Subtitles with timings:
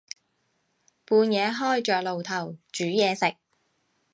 [1.05, 3.35] 半夜開着爐頭煮嘢食